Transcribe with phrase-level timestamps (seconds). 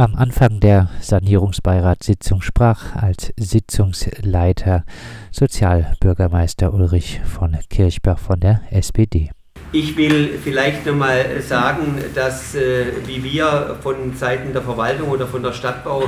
[0.00, 4.84] Am Anfang der Sanierungsbeiratssitzung sprach als Sitzungsleiter
[5.32, 9.32] Sozialbürgermeister Ulrich von Kirchbach von der SPD.
[9.72, 15.42] Ich will vielleicht nochmal sagen, dass äh, wie wir von Seiten der Verwaltung oder von
[15.42, 16.04] der Stadtbau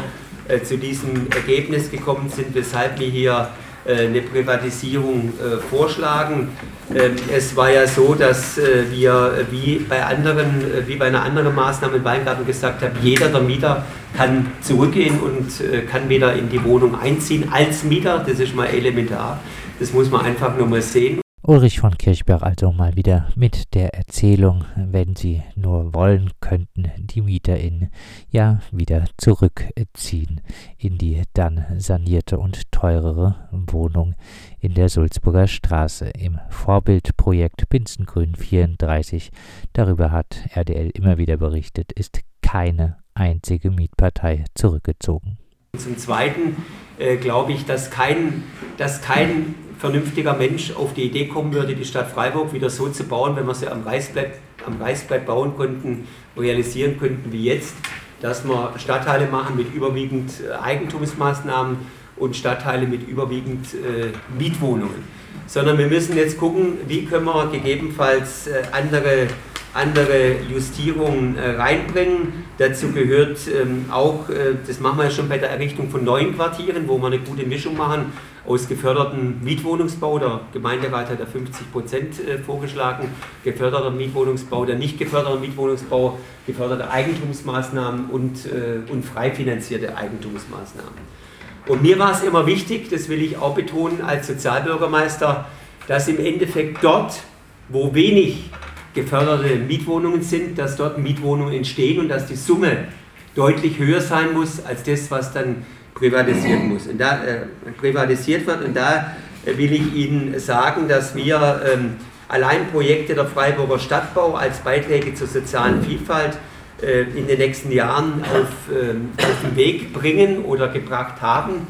[0.47, 3.49] äh, zu diesem Ergebnis gekommen sind, weshalb wir hier
[3.87, 6.49] eine Privatisierung äh, vorschlagen.
[6.95, 11.55] Ähm, es war ja so, dass äh, wir wie bei, anderen, wie bei einer anderen
[11.55, 13.85] Maßnahme im Weingarten gesagt haben, jeder der Mieter
[14.17, 18.25] kann zurückgehen und kann wieder in die Wohnung einziehen als Mieter.
[18.27, 19.39] Das ist mal elementar.
[19.79, 21.21] Das muss man einfach nur mal sehen.
[21.51, 27.23] Ulrich von Kirchberg also mal wieder mit der Erzählung, wenn sie nur wollen, könnten die
[27.23, 27.91] MieterInnen
[28.31, 30.43] ja wieder zurückziehen
[30.79, 34.15] in die dann sanierte und teurere Wohnung
[34.61, 39.33] in der Sulzburger Straße im Vorbildprojekt Pinzengrün 34.
[39.73, 45.37] Darüber hat RDL immer wieder berichtet, ist keine einzige Mietpartei zurückgezogen.
[45.77, 46.59] Zum Zweiten
[47.01, 48.45] äh, glaube ich, dass kein,
[48.77, 53.05] dass kein vernünftiger Mensch auf die Idee kommen würde, die Stadt Freiburg wieder so zu
[53.05, 54.33] bauen, wenn wir sie am Reißbrett,
[54.67, 57.75] am Reißbrett bauen konnten, realisieren könnten wie jetzt,
[58.21, 61.79] dass wir Stadtteile machen mit überwiegend äh, Eigentumsmaßnahmen
[62.17, 65.03] und Stadtteile mit überwiegend äh, Mietwohnungen.
[65.47, 69.29] Sondern wir müssen jetzt gucken, wie können wir gegebenenfalls äh, andere
[69.73, 72.45] andere Justierungen äh, reinbringen.
[72.59, 76.35] Dazu gehört ähm, auch, äh, das machen wir ja schon bei der Errichtung von neuen
[76.35, 78.13] Quartieren, wo wir eine gute Mischung machen
[78.47, 80.19] aus gefördertem Mietwohnungsbau.
[80.19, 83.09] Der Gemeinderat hat ja 50 Prozent äh, vorgeschlagen,
[83.45, 88.49] geförderter Mietwohnungsbau, der nicht geförderte Mietwohnungsbau, geförderte Eigentumsmaßnahmen und,
[88.91, 91.21] und frei finanzierte Eigentumsmaßnahmen.
[91.67, 95.47] Und mir war es immer wichtig, das will ich auch betonen als Sozialbürgermeister,
[95.87, 97.21] dass im Endeffekt dort,
[97.69, 98.51] wo wenig
[98.95, 102.89] geförderte Mietwohnungen sind, dass dort Mietwohnungen entstehen und dass die Summe
[103.35, 106.87] deutlich höher sein muss als das, was dann privatisiert muss.
[106.87, 107.47] Und da äh,
[107.79, 108.65] privatisiert wird.
[108.65, 111.97] Und da äh, will ich Ihnen sagen, dass wir ähm,
[112.29, 116.39] allein Projekte der Freiburger Stadtbau als Beiträge zur sozialen Vielfalt
[116.83, 121.67] äh, in den nächsten Jahren auf, ähm, auf den Weg bringen oder gebracht haben.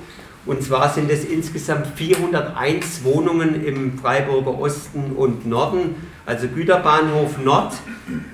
[0.47, 5.97] Und zwar sind es insgesamt 401 Wohnungen im Freiburger Osten und Norden,
[6.31, 7.73] also Güterbahnhof Nord,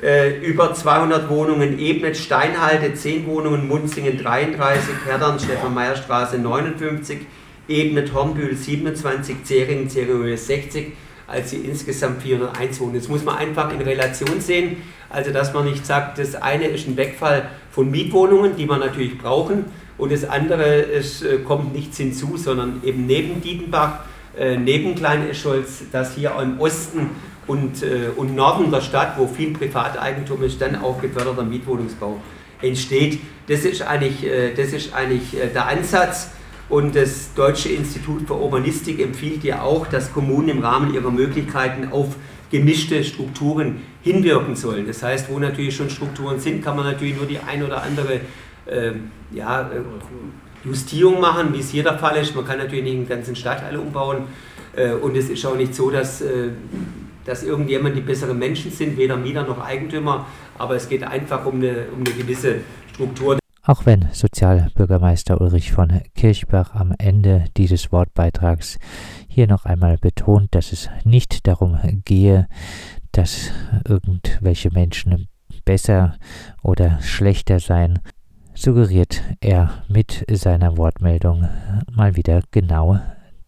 [0.03, 7.21] äh, über 200 Wohnungen Ebnet, Steinhalte, 10 Wohnungen, Munzingen 33, Herdern, Stefan-Meyer-Straße 59,
[7.69, 10.93] Ebnet, Hornbühl 27, Zeringen, Zeringen 60,
[11.27, 12.99] also insgesamt 401 Wohnungen.
[12.99, 14.77] Das muss man einfach in Relation sehen,
[15.09, 19.17] also dass man nicht sagt, das eine ist ein Wegfall von Mietwohnungen, die wir natürlich
[19.17, 19.65] brauchen,
[19.97, 24.01] und das andere, es äh, kommt nichts hinzu, sondern eben neben Dietenbach,
[24.39, 27.09] äh, neben Klein-Escholz, dass hier im Osten
[27.47, 32.21] und, äh, und Norden der Stadt, wo viel Privateigentum ist, dann auch geförderter Mietwohnungsbau
[32.63, 33.21] entsteht.
[33.49, 34.27] Das ist eigentlich,
[34.57, 36.31] das ist eigentlich der Ansatz.
[36.69, 41.93] Und das Deutsche Institut für Urbanistik empfiehlt ja auch, dass Kommunen im Rahmen ihrer Möglichkeiten
[41.93, 42.17] auf
[42.51, 44.87] gemischte Strukturen hinwirken sollen.
[44.87, 48.21] Das heißt, wo natürlich schon Strukturen sind, kann man natürlich nur die ein oder andere
[48.67, 48.93] äh,
[49.33, 49.81] ja, äh,
[50.65, 52.35] Justierung machen, wie es hier der Fall ist.
[52.35, 54.25] Man kann natürlich nicht den ganzen Stadtteil umbauen.
[54.75, 56.51] Äh, und es ist auch nicht so, dass, äh,
[57.27, 60.27] dass irgendjemand die besseren Menschen sind, weder Mieter noch Eigentümer.
[60.57, 62.61] Aber es geht einfach um eine, um eine gewisse
[62.95, 63.39] Struktur.
[63.63, 68.79] Auch wenn Sozialbürgermeister Ulrich von Kirchbach am Ende dieses Wortbeitrags
[69.27, 72.47] hier noch einmal betont, dass es nicht darum gehe,
[73.11, 73.51] dass
[73.89, 75.27] irgendwelche Menschen
[75.65, 76.17] besser
[76.63, 77.99] oder schlechter seien,
[78.55, 81.49] suggeriert er mit seiner Wortmeldung
[81.91, 83.01] mal wieder genau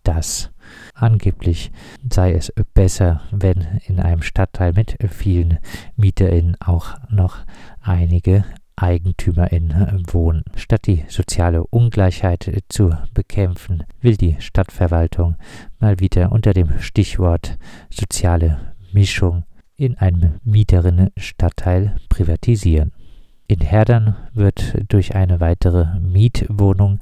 [0.03, 0.50] das.
[0.95, 1.71] Angeblich
[2.11, 5.59] sei es besser, wenn in einem Stadtteil mit vielen
[5.97, 7.39] MieterInnen auch noch
[7.81, 8.45] einige
[8.77, 10.45] EigentümerInnen wohnen.
[10.57, 15.37] Statt die soziale Ungleichheit zu bekämpfen, will die Stadtverwaltung
[15.81, 17.59] mal wieder unter dem Stichwort
[17.91, 19.45] soziale Mischung
[19.77, 22.93] in einem Mieterinnenstadtteil privatisieren.
[23.47, 26.98] In Herdern wird durch eine weitere Mietwohnung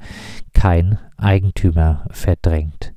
[0.53, 2.93] kein Eigentümer verdrängt.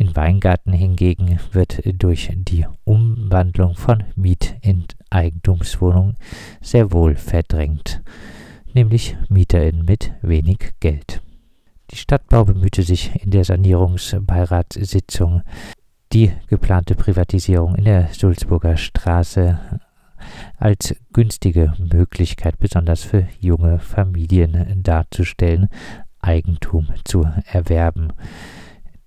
[0.00, 6.16] In Weingarten hingegen wird durch die Umwandlung von Miet in Eigentumswohnungen
[6.60, 8.00] sehr wohl verdrängt,
[8.72, 11.20] nämlich MieterInnen mit wenig Geld.
[11.90, 15.42] Die Stadtbau bemühte sich in der Sanierungsbeiratssitzung,
[16.12, 19.80] die geplante Privatisierung in der Sulzburger Straße
[20.58, 25.68] als günstige Möglichkeit, besonders für junge Familien darzustellen,
[26.20, 28.12] Eigentum zu erwerben.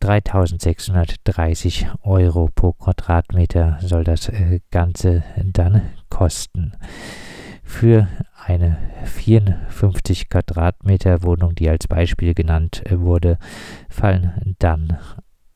[0.01, 6.73] 3630 Euro pro Quadratmeter soll das äh, Ganze dann kosten.
[7.63, 13.37] Für eine 54 Quadratmeter Wohnung, die als Beispiel genannt wurde,
[13.89, 14.97] fallen dann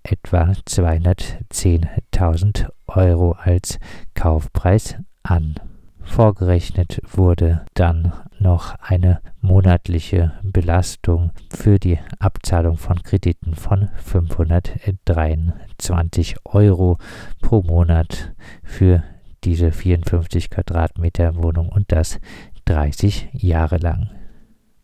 [0.03, 3.79] etwa 210.000 Euro als
[4.13, 5.55] Kaufpreis an.
[6.01, 16.97] Vorgerechnet wurde dann noch eine monatliche Belastung für die Abzahlung von Krediten von 523 Euro
[17.41, 18.33] pro Monat
[18.63, 19.03] für
[19.43, 22.19] diese 54 Quadratmeter Wohnung und das
[22.65, 24.09] 30 Jahre lang.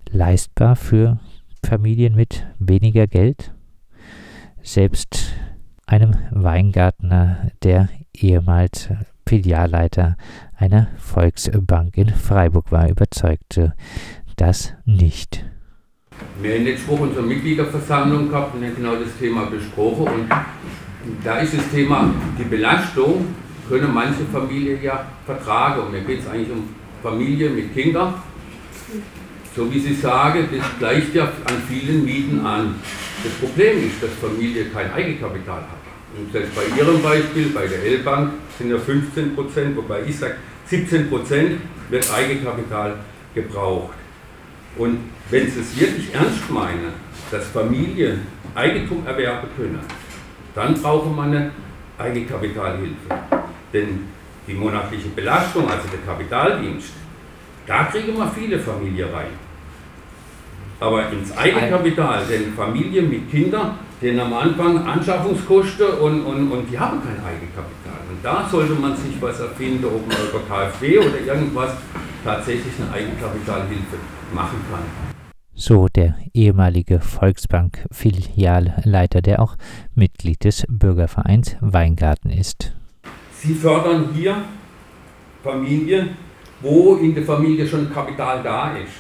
[0.09, 1.19] Leistbar für
[1.63, 3.53] Familien mit weniger Geld?
[4.61, 5.33] Selbst
[5.87, 8.89] einem Weingartner, der ehemals
[9.31, 10.17] Filialleiter
[10.57, 13.73] einer Volksbank in Freiburg war, überzeugte
[14.35, 15.45] das nicht.
[16.41, 20.05] Wir haben letzte Woche unsere Mitgliederversammlung gehabt und haben genau das Thema besprochen.
[20.05, 20.27] Und
[21.23, 23.27] da ist das Thema, die Belastung
[23.69, 25.83] können manche Familien ja vertragen.
[25.83, 26.67] Und mir geht es eigentlich um
[27.01, 28.15] Familien mit Kindern.
[29.55, 32.75] So wie Sie sagen, das gleicht ja an vielen Mieten an.
[33.23, 35.81] Das Problem ist, dass Familie kein Eigenkapital hat.
[36.19, 40.35] Und selbst bei Ihrem Beispiel, bei der L-Bank, sind ja 15 Prozent, wobei ich sage,
[40.67, 42.95] 17 Prozent wird Eigenkapital
[43.33, 43.95] gebraucht.
[44.77, 44.99] Und
[45.29, 46.93] wenn Sie es wirklich ernst meinen,
[47.29, 48.21] dass Familien
[48.55, 49.79] Eigentum erwerben können,
[50.53, 51.51] dann brauchen wir eine
[51.97, 53.09] Eigenkapitalhilfe.
[53.73, 54.07] Denn
[54.47, 56.93] die monatliche Belastung, also der Kapitaldienst,
[57.65, 59.31] da kriegen wir viele Familien rein.
[60.79, 66.77] Aber ins Eigenkapital, denn Familien mit Kindern, denen am Anfang Anschaffungskosten und, und, und die
[66.77, 67.80] haben kein Eigenkapital.
[68.11, 71.71] Und da sollte man sich was erfinden, ob man über KfW oder irgendwas
[72.25, 73.95] tatsächlich eine Eigenkapitalhilfe
[74.33, 74.81] machen kann.
[75.53, 79.55] So der ehemalige Volksbank-Filialleiter, der auch
[79.95, 82.73] Mitglied des Bürgervereins Weingarten ist.
[83.31, 84.43] Sie fördern hier
[85.41, 86.17] Familien,
[86.59, 88.91] wo in der Familie schon Kapital da ist.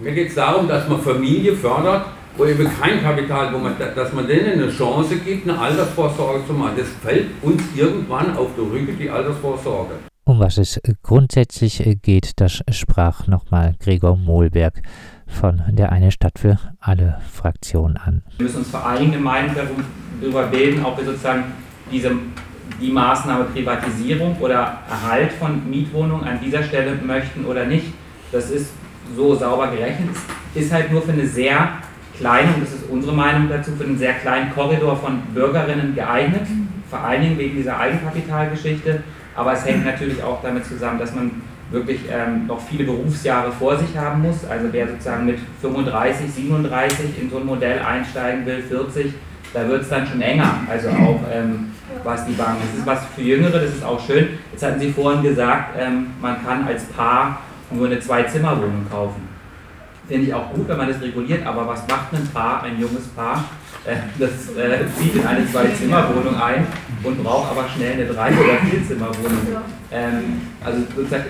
[0.00, 2.06] Mir geht es darum, dass man Familie fördert,
[2.36, 6.52] wo eben kein Kapital, wo man, dass man denen eine Chance gibt, eine Altersvorsorge zu
[6.52, 6.74] machen.
[6.76, 9.94] Das fällt uns irgendwann auf die Rücken, die Altersvorsorge.
[10.24, 14.82] Um was es grundsätzlich geht, das sprach nochmal Gregor Mohlberg
[15.26, 18.22] von der Eine Stadt für alle Fraktion an.
[18.36, 21.44] Wir müssen uns vor eigene Meinung darüber bilden, ob wir sozusagen
[21.92, 22.10] diese,
[22.80, 27.86] die Maßnahme Privatisierung oder Erhalt von Mietwohnungen an dieser Stelle möchten oder nicht.
[28.32, 28.72] Das ist
[29.14, 30.10] so sauber gerechnet.
[30.54, 31.68] Ist halt nur für eine sehr
[32.18, 36.46] kleine, und das ist unsere Meinung dazu, für einen sehr kleinen Korridor von Bürgerinnen geeignet,
[36.88, 39.02] vor allen Dingen wegen dieser Eigenkapitalgeschichte.
[39.34, 41.30] Aber es hängt natürlich auch damit zusammen, dass man
[41.70, 44.44] wirklich ähm, noch viele Berufsjahre vor sich haben muss.
[44.44, 49.12] Also wer sozusagen mit 35, 37 in so ein Modell einsteigen will, 40,
[49.52, 50.60] da wird es dann schon enger.
[50.70, 51.72] Also auch ähm,
[52.04, 52.58] was die Bank.
[52.60, 54.38] Das ist was für Jüngere, das ist auch schön.
[54.52, 57.40] Jetzt hatten Sie vorhin gesagt, ähm, man kann als Paar
[57.70, 59.35] nur eine Zwei-Zimmer-Wohnung kaufen.
[60.08, 63.08] Finde ich auch gut, wenn man das reguliert, aber was macht ein Paar, ein junges
[63.08, 63.44] Paar?
[63.84, 66.66] Äh, das äh, zieht in eine Zwei-Zimmer-Wohnung ein
[67.02, 69.62] und braucht aber schnell eine Drei- oder Vier-Zimmer-Wohnung.
[69.90, 71.24] Ähm, also sozusagen,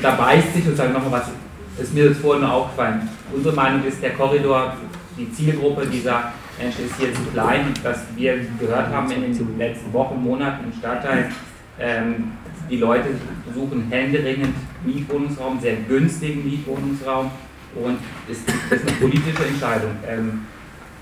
[0.00, 3.08] da beißt sich sozusagen nochmal was, ist mir jetzt vorhin nur aufgefallen.
[3.34, 4.74] Unsere Meinung ist, der Korridor,
[5.18, 7.74] die Zielgruppe dieser Menschen ist hier zu klein.
[7.82, 11.30] Was wir gehört haben in den letzten Wochen, Monaten im Stadtteil,
[11.78, 12.32] ähm,
[12.70, 13.08] die Leute
[13.54, 14.54] suchen händeringend
[14.84, 17.30] Mietwohnungsraum, sehr günstigen Mietwohnungsraum
[17.76, 17.98] und
[18.30, 20.46] es ist eine politische Entscheidung, ähm,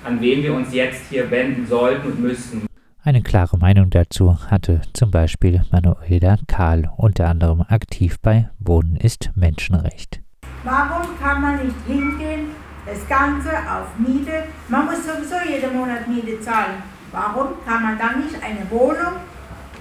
[0.04, 2.66] an wen wir uns jetzt hier wenden sollten und müssten.
[3.04, 9.30] Eine klare Meinung dazu hatte zum Beispiel Manuela Kahl, unter anderem aktiv bei Wohnen ist
[9.34, 10.20] Menschenrecht.
[10.64, 12.50] Warum kann man nicht hingehen,
[12.86, 14.44] das Ganze auf Miete?
[14.68, 16.82] Man muss sowieso jeden Monat Miete zahlen.
[17.10, 19.18] Warum kann man dann nicht eine Wohnung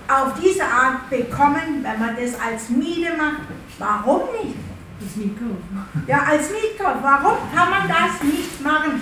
[0.07, 3.47] auf diese Art bekommen, wenn man das als Miete macht?
[3.77, 4.55] Warum nicht?
[5.01, 5.57] Als Mietkauf.
[6.07, 7.01] Ja, als Mietkauf.
[7.01, 9.01] Warum kann man das nicht machen?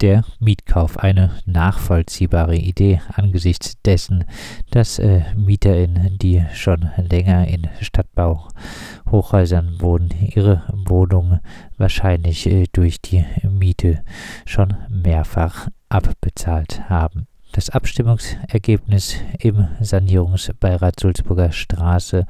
[0.00, 4.24] Der Mietkauf eine nachvollziehbare Idee angesichts dessen,
[4.70, 11.40] dass äh, MieterInnen, die schon länger in Stadtbauhochhäusern wohnen, ihre Wohnung
[11.76, 14.02] wahrscheinlich äh, durch die Miete
[14.44, 17.26] schon mehrfach abbezahlt haben.
[17.52, 22.26] Das Abstimmungsergebnis im Sanierungsbeirat Sulzburger Straße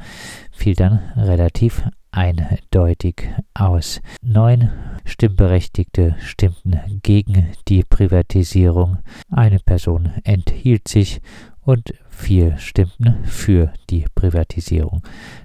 [0.52, 1.82] fiel dann relativ
[2.16, 4.00] eindeutig aus.
[4.22, 4.70] Neun
[5.04, 8.98] Stimmberechtigte stimmten gegen die Privatisierung,
[9.30, 11.20] eine Person enthielt sich
[11.60, 15.02] und vier stimmten für die Privatisierung,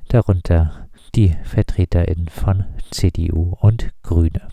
[0.08, 4.48] darunter die Vertreterinnen von CDU und Grüne.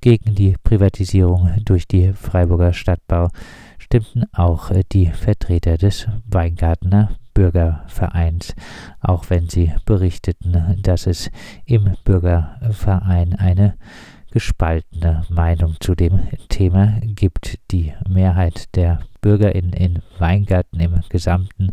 [0.00, 3.30] Gegen die Privatisierung durch die Freiburger Stadtbau
[3.78, 6.06] stimmten auch die Vertreter des
[7.34, 8.54] Weingartener Bürgervereins,
[9.00, 11.30] auch wenn sie berichteten, dass es
[11.66, 13.76] im Bürgerverein eine
[14.30, 17.58] gespaltene Meinung zu dem Thema gibt.
[17.70, 21.70] Die Mehrheit der BürgerInnen in Weingarten im Gesamten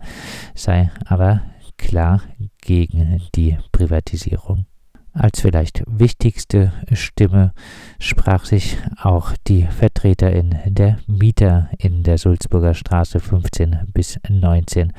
[0.53, 1.41] sei aber
[1.77, 2.21] klar
[2.61, 4.65] gegen die Privatisierung.
[5.13, 7.51] Als vielleicht wichtigste Stimme
[7.99, 14.93] sprach sich auch die Vertreterin der Mieter in der Sulzburger Straße 15 bis 19,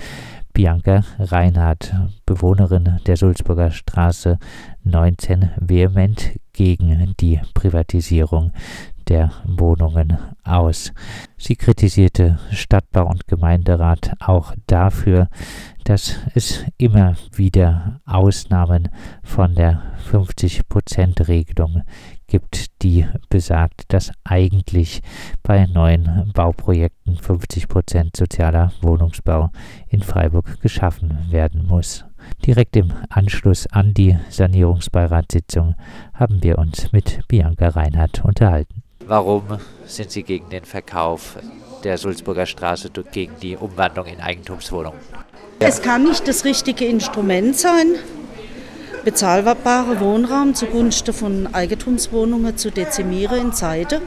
[0.52, 1.94] Bianca Reinhardt,
[2.26, 4.38] Bewohnerin der Sulzburger Straße
[4.84, 8.52] 19, vehement gegen die Privatisierung
[9.08, 10.92] der Wohnungen aus.
[11.36, 15.28] Sie kritisierte Stadtbau und Gemeinderat auch dafür,
[15.84, 18.88] dass es immer wieder Ausnahmen
[19.22, 21.82] von der 50-Prozent-Regelung
[22.32, 25.02] gibt, die besagt, dass eigentlich
[25.42, 29.50] bei neuen Bauprojekten 50 Prozent sozialer Wohnungsbau
[29.88, 32.06] in Freiburg geschaffen werden muss.
[32.46, 35.74] Direkt im Anschluss an die Sanierungsbeiratssitzung
[36.14, 38.82] haben wir uns mit Bianca Reinhardt unterhalten.
[39.06, 39.42] Warum
[39.84, 41.36] sind Sie gegen den Verkauf
[41.84, 44.98] der Sulzburger Straße gegen die Umwandlung in Eigentumswohnungen?
[45.58, 47.96] Es kann nicht das richtige Instrument sein,
[49.04, 54.00] bezahlbare Wohnraum zugunsten von Eigentumswohnungen zu dezimieren in Zeiten,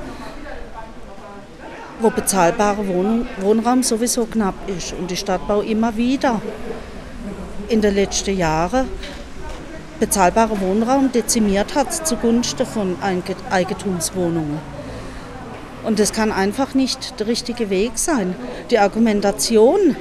[2.00, 6.42] wo bezahlbarer Wohn Wohnraum sowieso knapp ist und die Stadtbau immer wieder
[7.68, 8.88] in den letzten Jahren
[10.00, 12.98] bezahlbaren Wohnraum dezimiert hat zugunsten von
[13.50, 14.60] Eigentumswohnungen.
[15.84, 18.36] Und das kann einfach nicht der richtige Weg sein.
[18.72, 19.96] Die Argumentation,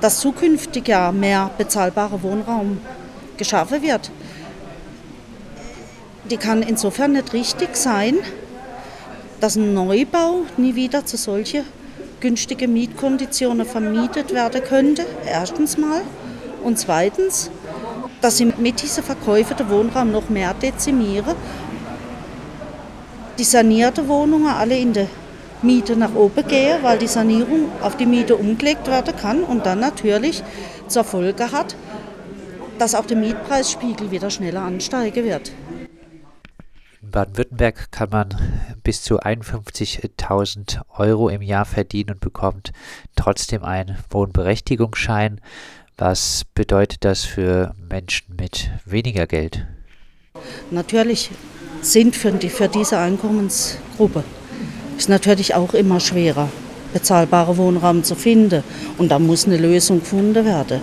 [0.00, 2.78] dass zukünftig ja mehr bezahlbarer Wohnraum
[3.38, 4.10] geschaffen wird,
[6.30, 8.16] die kann insofern nicht richtig sein,
[9.40, 11.64] dass ein Neubau nie wieder zu solchen
[12.20, 16.02] günstigen Mietkonditionen vermietet werden könnte, erstens mal.
[16.62, 17.50] Und zweitens,
[18.20, 21.36] dass sie mit diesen Verkäufen den Wohnraum noch mehr dezimieren.
[23.38, 25.06] Die sanierten Wohnungen alle in der
[25.62, 29.80] Miete nach oben gehen, weil die Sanierung auf die Miete umgelegt werden kann und dann
[29.80, 30.42] natürlich
[30.88, 31.76] zur Folge hat,
[32.78, 35.52] dass auch der Mietpreisspiegel wieder schneller ansteigen wird.
[37.02, 38.28] In Baden-Württemberg kann man
[38.82, 42.72] bis zu 51.000 Euro im Jahr verdienen und bekommt
[43.16, 45.40] trotzdem einen Wohnberechtigungsschein.
[45.96, 49.66] Was bedeutet das für Menschen mit weniger Geld?
[50.70, 51.30] Natürlich
[51.82, 54.24] sind für, die, für diese Einkommensgruppe
[54.96, 56.48] ist natürlich auch immer schwerer,
[56.92, 58.62] bezahlbare Wohnraum zu finden.
[58.96, 60.80] Und da muss eine Lösung gefunden werden.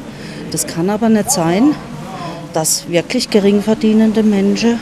[0.52, 1.76] Das kann aber nicht sein,
[2.54, 4.80] dass wirklich gering verdienende Menschen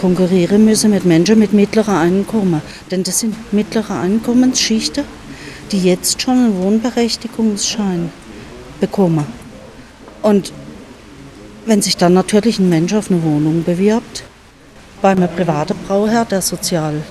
[0.00, 2.62] konkurrieren müssen mit Menschen mit mittlerem Einkommen.
[2.90, 5.04] Denn das sind mittlere Einkommensschichten,
[5.72, 8.10] die jetzt schon einen Wohnberechtigungsschein
[8.80, 9.26] bekommen.
[10.22, 10.52] Und
[11.66, 14.24] wenn sich dann natürlich ein Mensch auf eine Wohnung bewirbt,
[15.02, 17.02] bei einem privaten Brauherr, der sozial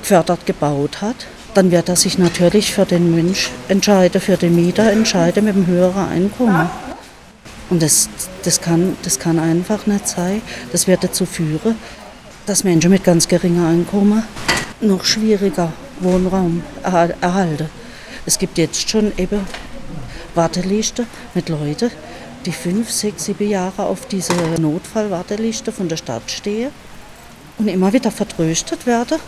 [0.00, 1.26] gefördert gebaut hat,
[1.58, 5.66] dann wird er sich natürlich für den Mensch entscheiden, für den Mieter entscheiden mit einem
[5.66, 6.70] höheren Einkommen.
[7.68, 8.08] Und das,
[8.44, 10.40] das, kann, das kann einfach nicht sein.
[10.70, 11.74] Das wird dazu führen,
[12.46, 14.22] dass Menschen mit ganz geringem Einkommen
[14.80, 17.68] noch schwieriger Wohnraum erhalten.
[18.24, 19.40] Es gibt jetzt schon eben
[20.36, 21.90] Warteliste mit Leuten,
[22.46, 26.70] die fünf, sechs, sieben Jahre auf diese Notfallwarteliste von der Stadt stehen
[27.58, 29.18] und immer wieder vertröstet werden.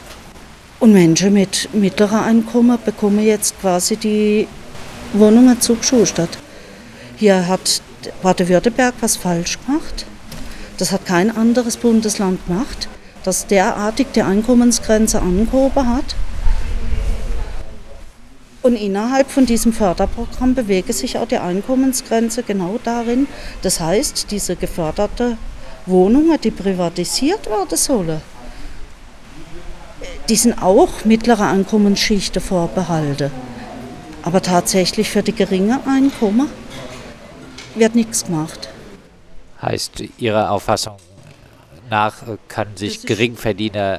[0.80, 4.49] Und Menschen mit mittlerem Einkommen bekommen jetzt quasi die
[5.12, 6.38] Wohnungen zugeschustert.
[7.16, 7.82] Hier hat
[8.22, 10.06] Baden-Württemberg was falsch gemacht.
[10.78, 12.88] Das hat kein anderes Bundesland gemacht,
[13.25, 16.16] das derartig die Einkommensgrenze angehoben hat.
[18.62, 23.28] Und innerhalb von diesem Förderprogramm bewege sich auch die Einkommensgrenze genau darin.
[23.60, 25.37] Das heißt, diese geförderte
[25.84, 28.22] Wohnungen, die privatisiert werden sollen,
[30.30, 33.32] die sind auch mittlere Einkommensschichten vorbehalten.
[34.22, 36.49] Aber tatsächlich für die geringen Einkommen
[37.75, 38.68] wird nichts gemacht.
[39.60, 40.96] Heißt Ihrer Auffassung
[41.90, 43.99] nach kann sich Geringverdiener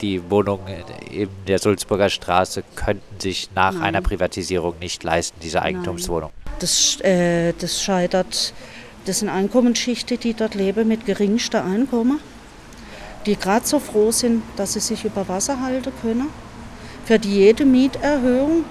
[0.00, 0.60] die Wohnung
[1.10, 3.82] in der Sulzburger Straße könnten sich nach Nein.
[3.82, 6.30] einer Privatisierung nicht leisten, diese Eigentumswohnung.
[6.60, 8.54] Das, äh, das scheitert,
[9.04, 12.20] das sind Einkommensschichten, die dort leben mit geringster Einkommen,
[13.26, 16.28] die gerade so froh sind, dass sie sich über Wasser halten können.
[17.04, 18.64] Für die jede Mieterhöhung,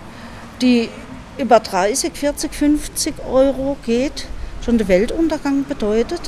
[0.61, 0.89] die
[1.37, 4.27] über 30, 40, 50 Euro geht,
[4.63, 6.21] schon der Weltuntergang bedeutet.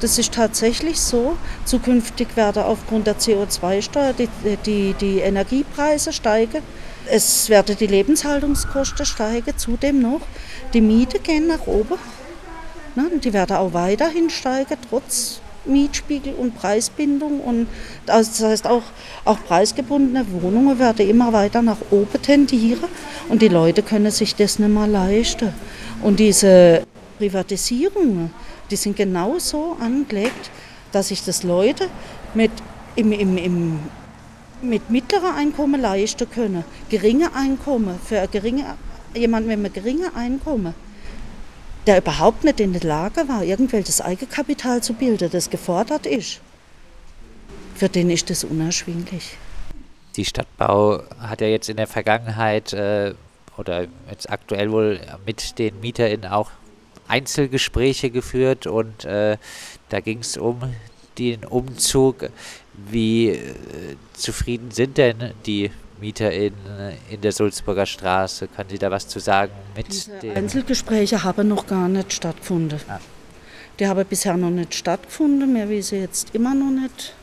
[0.00, 1.36] Das ist tatsächlich so.
[1.64, 4.28] Zukünftig werden aufgrund der CO2-Steuer die,
[4.66, 6.62] die, die Energiepreise steigen.
[7.06, 10.22] es werden die Lebenshaltungskosten steigen, zudem noch
[10.72, 11.98] die Miete gehen nach oben.
[12.94, 13.10] Ne?
[13.22, 17.40] Die werden auch weiterhin steigen, trotz Mietspiegel und Preisbindung.
[17.40, 17.66] Und
[18.06, 18.82] das heißt auch,
[19.24, 22.88] auch preisgebundene Wohnungen werden immer weiter nach oben tendieren
[23.28, 25.52] und die Leute können sich das nicht mehr leisten.
[26.02, 26.82] Und diese
[27.18, 28.32] Privatisierungen,
[28.70, 30.50] die sind genauso angelegt,
[30.90, 31.88] dass sich das Leute
[32.34, 32.50] mit,
[32.96, 33.78] im, im, im,
[34.62, 36.64] mit mittlerer Einkommen leisten können.
[36.88, 38.64] Geringe Einkommen für geringe,
[39.14, 40.74] jemand mit einem geringen Einkommen
[41.86, 46.40] der überhaupt nicht in der Lage war, irgendwelches Eigenkapital zu bilden, das gefordert ist,
[47.74, 49.36] für den ist das unerschwinglich.
[50.16, 53.14] Die Stadtbau hat ja jetzt in der Vergangenheit äh,
[53.56, 56.50] oder jetzt aktuell wohl mit den MieterInnen auch
[57.08, 59.36] Einzelgespräche geführt und äh,
[59.88, 60.60] da ging es um
[61.18, 62.30] den Umzug.
[62.74, 63.54] Wie äh,
[64.14, 65.70] zufrieden sind denn die
[66.02, 66.52] Mieter in,
[67.08, 68.48] in der Sulzburger Straße.
[68.48, 69.52] Kann Sie da was zu sagen?
[69.76, 72.80] Mit Diese Einzelgespräche haben noch gar nicht stattgefunden.
[72.88, 72.98] Ah.
[73.78, 75.54] Die haben bisher noch nicht stattgefunden.
[75.54, 77.14] Wir wissen jetzt immer noch nicht,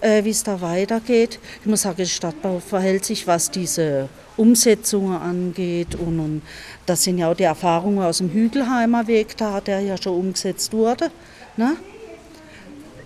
[0.00, 1.38] äh, wie es da weitergeht.
[1.60, 4.08] Ich muss sagen, der Stadtbau verhält sich, was diese
[4.38, 5.94] Umsetzungen angeht.
[5.94, 6.42] Und, und
[6.86, 10.72] das sind ja auch die Erfahrungen aus dem Hügelheimer Weg da, der ja schon umgesetzt
[10.72, 11.10] wurde.
[11.58, 11.76] Ne?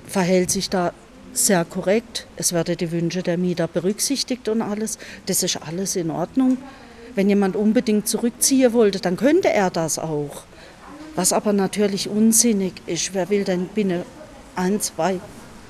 [0.06, 0.92] Verhält sich da
[1.36, 2.26] sehr korrekt.
[2.36, 4.98] Es werden die Wünsche der Mieter berücksichtigt und alles.
[5.26, 6.58] Das ist alles in Ordnung.
[7.14, 10.42] Wenn jemand unbedingt zurückziehen wollte, dann könnte er das auch.
[11.14, 14.02] Was aber natürlich unsinnig ist, wer will denn binnen
[14.54, 15.18] ein, zwei,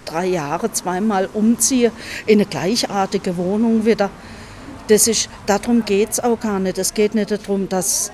[0.04, 1.92] drei Jahre zweimal umziehen
[2.26, 4.10] in eine gleichartige Wohnung wieder?
[4.88, 6.78] Das ist, darum geht es auch gar nicht.
[6.78, 8.10] Es geht nicht darum, dass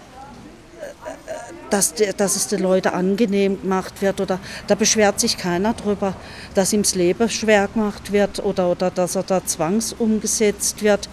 [1.73, 6.15] dass, dass es den Leuten angenehm gemacht wird oder da beschwert sich keiner darüber,
[6.55, 11.09] dass ihm das Leben schwer gemacht wird oder, oder dass er da zwangsumgesetzt wird.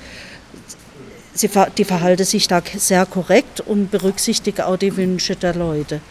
[1.34, 6.02] Sie, die verhalten sich da sehr korrekt und berücksichtigen auch die Wünsche der Leute.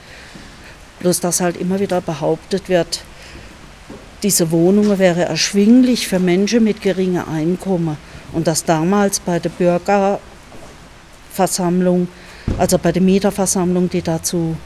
[1.00, 3.02] Bloß dass halt immer wieder behauptet wird,
[4.23, 7.99] diese Wohnung wäre erschwinglich für Menschen mit geringem Einkommen
[8.33, 12.09] und dass damals bei der Bürgerversammlung
[12.56, 14.56] also bei der Mieterversammlung, die dazu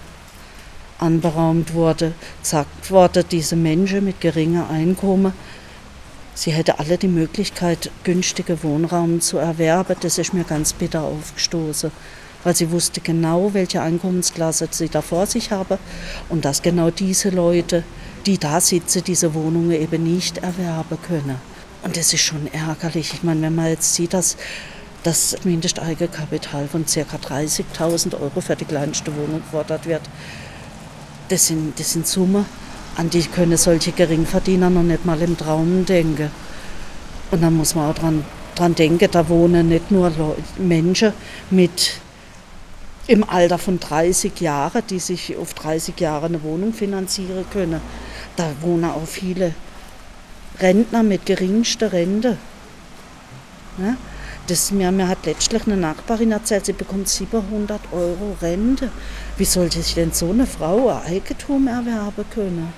[0.98, 5.32] anberaumt wurde, gesagt wurde, diese Menschen mit geringem Einkommen,
[6.34, 9.96] sie hätte alle die Möglichkeit, günstige Wohnraum zu erwerben.
[10.00, 11.90] Das ist mir ganz bitter aufgestoßen,
[12.44, 15.78] weil sie wusste genau, welche Einkommensklasse sie da vor sich habe
[16.28, 17.82] und dass genau diese Leute,
[18.26, 21.36] die da sitzen, diese Wohnungen eben nicht erwerben können.
[21.82, 23.12] Und das ist schon ärgerlich.
[23.12, 24.36] Ich meine, wenn man jetzt sieht, dass
[25.02, 27.00] das Mindesteigenkapital von ca.
[27.00, 30.02] 30.000 Euro für die kleinste Wohnung gefordert wird.
[31.28, 32.46] Das sind, das sind Summen,
[32.96, 36.30] an die können solche Geringverdiener noch nicht mal im Traum denken.
[37.30, 41.12] Und dann muss man auch dran, dran denken, da wohnen nicht nur Leute, Menschen
[41.50, 41.94] mit
[43.06, 47.80] im Alter von 30 Jahren, die sich auf 30 Jahre eine Wohnung finanzieren können.
[48.36, 49.54] Da wohnen auch viele
[50.60, 52.36] Rentner mit geringster Rente.
[53.78, 53.96] Ja?
[54.48, 58.90] Das, mir, mir hat letztlich eine Nachbarin erzählt, sie bekommt 700 Euro Rente.
[59.38, 62.72] Wie sollte sich denn so eine Frau ein Eigentum erwerben können?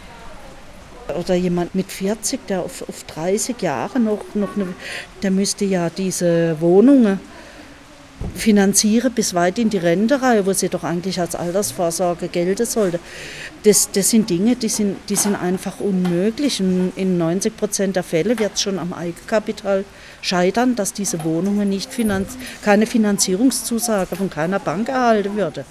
[1.19, 4.75] Oder jemand mit 40, der auf, auf 30 Jahre noch, noch eine,
[5.23, 7.19] der müsste ja diese Wohnungen
[8.35, 13.01] finanzieren bis weit in die Renterei, wo sie doch eigentlich als Altersvorsorge gelten sollte.
[13.65, 16.61] Das, das sind Dinge, die sind, die sind einfach unmöglich.
[16.61, 19.85] Und in 90 Prozent der Fälle wird es schon am Eigenkapital
[20.21, 25.65] scheitern, dass diese Wohnungen nicht finanz keine Finanzierungszusage von keiner Bank erhalten würde.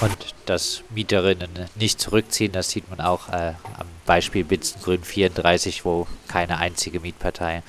[0.00, 6.06] Und dass Mieterinnen nicht zurückziehen, das sieht man auch äh, am Beispiel Bitzengrün 34, wo
[6.28, 7.62] keine einzige Mietpartei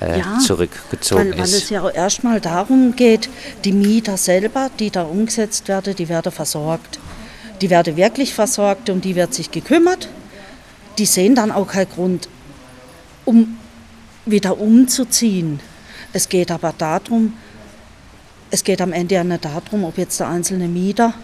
[0.00, 1.52] äh, ja, zurückgezogen weil, ist.
[1.52, 3.28] Weil es ja auch erstmal darum geht,
[3.64, 6.98] die Mieter selber, die da umgesetzt werden, die werden versorgt.
[7.60, 10.08] Die werden wirklich versorgt, um die wird sich gekümmert.
[10.98, 12.28] Die sehen dann auch keinen Grund,
[13.24, 13.58] um
[14.26, 15.60] wieder umzuziehen.
[16.12, 17.34] Es geht aber darum,
[18.50, 21.14] es geht am Ende ja nicht darum, ob jetzt der einzelne Mieter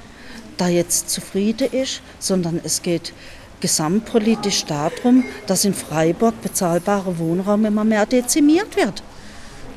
[0.56, 3.12] da jetzt zufrieden ist, sondern es geht
[3.60, 9.02] gesamtpolitisch darum, dass in Freiburg bezahlbarer Wohnraum immer mehr dezimiert wird.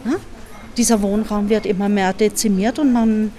[0.06, 0.14] Ja?
[0.78, 3.32] Dieser Wohnraum wird immer mehr dezimiert und man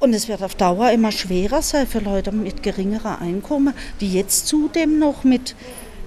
[0.00, 4.46] und es wird auf Dauer immer schwerer sein für Leute mit geringerem Einkommen, die jetzt
[4.46, 5.56] zudem noch mit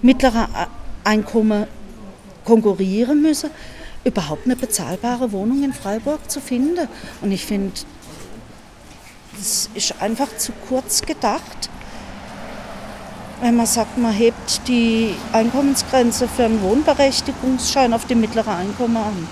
[0.04, 0.68] mittlerer
[1.04, 1.66] Einkommen
[2.46, 3.50] konkurrieren müssen,
[4.04, 6.88] überhaupt eine bezahlbare Wohnung in Freiburg zu finden.
[7.22, 7.72] Und ich finde,
[9.36, 11.70] das ist einfach zu kurz gedacht,
[13.42, 19.28] wenn man sagt, man hebt die Einkommensgrenze für einen Wohnberechtigungsschein auf die mittlere Einkommen an.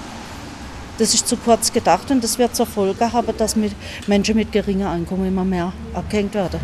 [0.98, 3.74] Das ist zu kurz gedacht und das wird zur Folge haben, dass mit
[4.08, 6.60] Menschen mit geringem Einkommen immer mehr abgehängt werden.